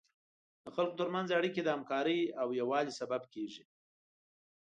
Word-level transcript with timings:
د 0.63 0.65
خلکو 0.75 0.97
تر 1.01 1.07
منځ 1.15 1.27
اړیکې 1.37 1.61
د 1.63 1.67
همکارۍ 1.75 2.19
او 2.41 2.47
یووالي 2.59 2.93
سبب 2.99 3.21
کیږي. 3.33 3.63